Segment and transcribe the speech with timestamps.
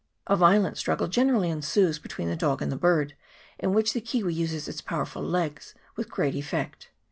[0.25, 3.15] A violent struggle generally ensues between the dog and the bird,
[3.59, 6.89] in which the kiwi uses its powerful legs with great effect.